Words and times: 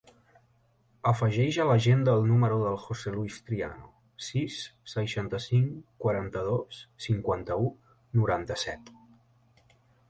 Afegeix 1.09 1.59
a 1.63 1.67
l'agenda 1.71 2.15
el 2.21 2.25
número 2.31 2.57
del 2.63 2.79
José 2.85 3.13
luis 3.17 3.37
Triano: 3.51 3.91
sis, 4.29 4.57
seixanta-cinc, 4.95 5.69
quaranta-dos, 6.07 6.83
cinquanta-u, 7.09 7.71
noranta-set. 8.23 8.93